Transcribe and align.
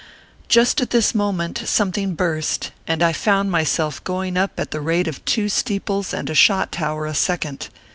Just 0.47 0.81
at 0.81 0.89
this 0.89 1.13
moment, 1.13 1.61
something 1.63 2.15
burst, 2.15 2.71
and 2.87 3.03
I 3.03 3.13
found 3.13 3.51
myself 3.51 4.03
going 4.03 4.35
up 4.35 4.59
at 4.59 4.71
the 4.71 4.81
rate 4.81 5.07
of 5.07 5.23
two 5.25 5.47
steeples 5.47 6.11
and 6.11 6.27
a 6.27 6.33
shot 6.33 6.71
tower 6.71 7.05
a 7.05 7.13
second. 7.13 7.69